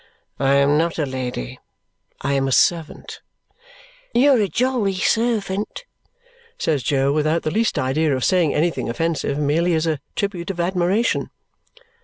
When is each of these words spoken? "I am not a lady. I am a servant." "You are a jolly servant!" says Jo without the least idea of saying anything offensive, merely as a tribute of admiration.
"I 0.39 0.55
am 0.55 0.79
not 0.79 0.97
a 0.97 1.05
lady. 1.05 1.59
I 2.21 2.33
am 2.33 2.47
a 2.47 2.51
servant." 2.51 3.21
"You 4.15 4.31
are 4.31 4.39
a 4.41 4.47
jolly 4.47 4.95
servant!" 4.95 5.85
says 6.57 6.81
Jo 6.81 7.13
without 7.13 7.43
the 7.43 7.51
least 7.51 7.77
idea 7.77 8.15
of 8.15 8.23
saying 8.25 8.51
anything 8.51 8.89
offensive, 8.89 9.37
merely 9.37 9.75
as 9.75 9.85
a 9.85 9.99
tribute 10.15 10.49
of 10.49 10.59
admiration. 10.59 11.29